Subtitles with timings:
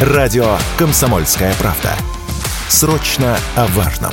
[0.00, 1.92] Радио «Комсомольская правда».
[2.68, 4.12] Срочно о важном.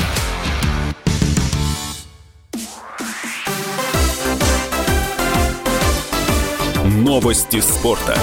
[6.84, 8.18] Новости спорта.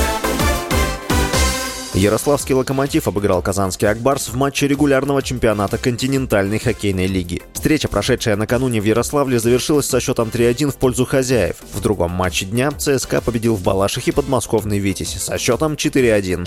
[1.94, 7.42] Ярославский «Локомотив» обыграл казанский «Акбарс» в матче регулярного чемпионата континентальной хоккейной лиги.
[7.52, 11.56] Встреча, прошедшая накануне в Ярославле, завершилась со счетом 3-1 в пользу хозяев.
[11.74, 16.46] В другом матче дня ЦСКА победил в Балашихе подмосковный «Витязь» со счетом 4-1.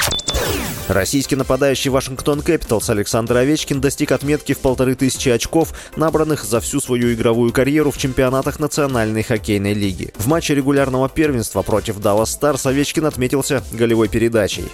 [0.88, 6.80] Российский нападающий Вашингтон Кэпиталс Александр Овечкин достиг отметки в полторы тысячи очков, набранных за всю
[6.80, 10.14] свою игровую карьеру в чемпионатах Национальной хоккейной лиги.
[10.16, 14.66] В матче регулярного первенства против Даллас Старс Овечкин отметился голевой передачей.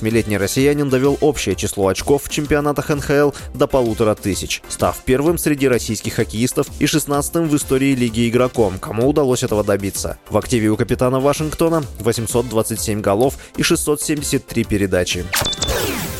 [0.00, 5.68] 38-летний россиянин довел общее число очков в чемпионатах НХЛ до полутора тысяч, став первым среди
[5.68, 10.18] российских хоккеистов и 16-м в истории лиги игроком, кому удалось этого добиться.
[10.28, 15.24] В активе у капитана Вашингтона 827 голов и 673 передачи.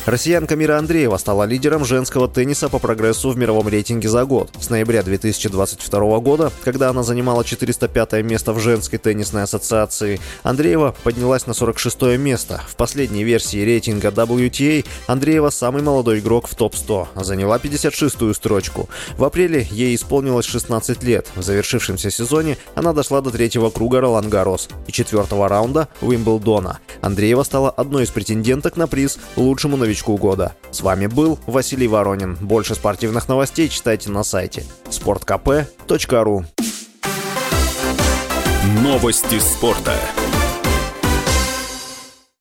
[0.07, 4.49] Россиянка Мира Андреева стала лидером женского тенниса по прогрессу в мировом рейтинге за год.
[4.59, 11.45] С ноября 2022 года, когда она занимала 405 место в женской теннисной ассоциации, Андреева поднялась
[11.45, 12.61] на 46 место.
[12.67, 18.89] В последней версии рейтинга WTA Андреева самый молодой игрок в топ-100, заняла 56-ю строчку.
[19.19, 21.27] В апреле ей исполнилось 16 лет.
[21.35, 26.79] В завершившемся сезоне она дошла до третьего круга Ролан Гарос и четвертого раунда Уимблдона.
[27.01, 30.55] Андреева стала одной из претенденток на приз лучшему новичку года.
[30.71, 32.37] С вами был Василий Воронин.
[32.39, 36.45] Больше спортивных новостей читайте на сайте sportkp.ru
[38.83, 39.95] Новости спорта.